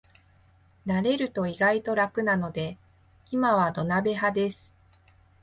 [0.87, 2.79] 慣れると意外と楽なので
[3.29, 4.73] 今は土鍋派です